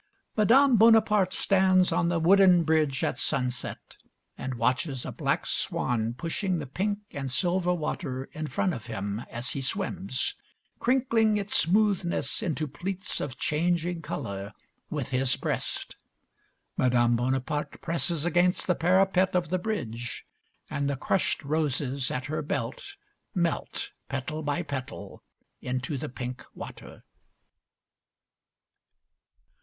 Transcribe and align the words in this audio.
Madame 0.35 0.77
Bonaparte 0.77 1.31
stands 1.31 1.91
on 1.91 2.07
the 2.09 2.17
wooden 2.19 2.63
bridge 2.63 3.03
at 3.03 3.19
sunset, 3.19 3.97
and 4.35 4.55
watches 4.55 5.05
a 5.05 5.11
black 5.11 5.45
swan 5.45 6.15
pushing 6.15 6.57
the 6.57 6.65
pink 6.65 6.97
and 7.11 7.29
silver 7.29 7.71
water 7.71 8.23
in 8.31 8.47
front 8.47 8.73
of 8.73 8.87
him 8.87 9.23
as 9.29 9.51
he 9.51 9.61
swims, 9.61 10.33
crinkling 10.79 11.37
its 11.37 11.55
smoothness 11.55 12.41
into 12.41 12.67
pleats 12.67 13.21
of 13.21 13.37
changing 13.37 14.01
colour 14.01 14.53
with 14.89 15.09
his 15.09 15.35
breast. 15.35 15.95
Madame 16.75 17.15
Bonaparte 17.15 17.79
presses 17.79 18.25
against 18.25 18.65
the 18.65 18.73
parapet 18.73 19.35
of 19.35 19.49
the 19.49 19.59
bridge, 19.59 20.25
and 20.67 20.89
the 20.89 20.97
crushed 20.97 21.43
roses 21.45 22.09
at 22.09 22.25
her 22.25 22.41
belt 22.41 22.95
melt, 23.35 23.91
petal 24.09 24.41
by 24.41 24.63
petal, 24.63 25.21
into 25.61 25.95
the 25.95 26.09
pink 26.09 26.43
water. 26.55 27.03